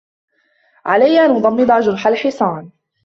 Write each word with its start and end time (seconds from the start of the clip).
عليّ 0.85 1.19
أن 1.25 1.31
أضمّد 1.35 1.67
جرح 1.71 2.07
الحصان. 2.07 2.69